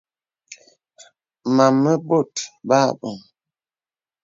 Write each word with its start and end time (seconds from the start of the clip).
Mām 1.55 1.73
mə 1.83 1.93
bōt 2.07 2.33
bə 2.67 2.75
aboŋ. 2.89 3.17